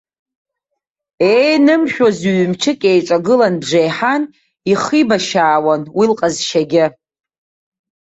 Еинымшәоз 1.37 2.17
ҩ-мчык 2.35 2.79
еиҿагылан, 2.91 3.53
бжеиҳан 3.61 4.23
ихибашьаауан 4.71 5.81
уи 5.97 6.05
лҟазшьаҿы. 6.11 6.85